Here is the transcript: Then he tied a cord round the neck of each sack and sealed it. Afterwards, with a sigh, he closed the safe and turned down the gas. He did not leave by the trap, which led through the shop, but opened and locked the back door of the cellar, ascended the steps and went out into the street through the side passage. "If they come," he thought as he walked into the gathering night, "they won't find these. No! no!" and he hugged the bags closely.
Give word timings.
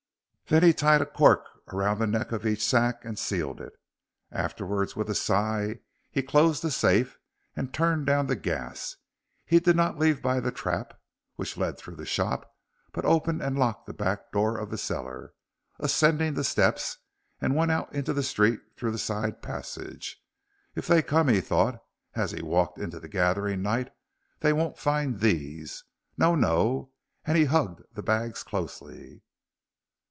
Then 0.47 0.63
he 0.63 0.73
tied 0.73 0.99
a 1.01 1.05
cord 1.05 1.39
round 1.71 2.01
the 2.01 2.07
neck 2.07 2.33
of 2.33 2.45
each 2.45 2.61
sack 2.61 3.05
and 3.05 3.17
sealed 3.17 3.61
it. 3.61 3.71
Afterwards, 4.33 4.97
with 4.97 5.09
a 5.09 5.15
sigh, 5.15 5.79
he 6.11 6.21
closed 6.21 6.61
the 6.61 6.71
safe 6.71 7.17
and 7.55 7.73
turned 7.73 8.05
down 8.05 8.27
the 8.27 8.35
gas. 8.35 8.97
He 9.45 9.61
did 9.61 9.77
not 9.77 9.97
leave 9.97 10.21
by 10.21 10.41
the 10.41 10.51
trap, 10.51 10.99
which 11.37 11.55
led 11.55 11.77
through 11.77 11.95
the 11.95 12.05
shop, 12.05 12.53
but 12.91 13.05
opened 13.05 13.41
and 13.41 13.57
locked 13.57 13.85
the 13.85 13.93
back 13.93 14.29
door 14.33 14.57
of 14.57 14.69
the 14.71 14.77
cellar, 14.77 15.33
ascended 15.79 16.35
the 16.35 16.43
steps 16.43 16.97
and 17.39 17.55
went 17.55 17.71
out 17.71 17.95
into 17.95 18.11
the 18.11 18.21
street 18.21 18.59
through 18.75 18.91
the 18.91 18.97
side 18.97 19.41
passage. 19.41 20.21
"If 20.75 20.85
they 20.85 21.01
come," 21.01 21.29
he 21.29 21.39
thought 21.39 21.81
as 22.13 22.31
he 22.31 22.41
walked 22.41 22.77
into 22.77 22.99
the 22.99 23.07
gathering 23.07 23.61
night, 23.61 23.93
"they 24.41 24.51
won't 24.51 24.77
find 24.77 25.21
these. 25.21 25.85
No! 26.17 26.35
no!" 26.35 26.91
and 27.23 27.37
he 27.37 27.45
hugged 27.45 27.83
the 27.93 28.03
bags 28.03 28.43
closely. 28.43 29.21